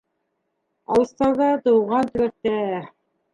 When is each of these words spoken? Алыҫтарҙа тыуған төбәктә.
Алыҫтарҙа 0.95 1.51
тыуған 1.67 2.11
төбәктә. 2.17 2.57